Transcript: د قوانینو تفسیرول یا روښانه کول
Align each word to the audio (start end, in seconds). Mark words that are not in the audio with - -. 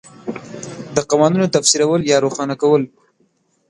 د 0.95 0.97
قوانینو 1.09 1.53
تفسیرول 1.55 2.01
یا 2.11 2.17
روښانه 2.25 2.55
کول 2.61 2.83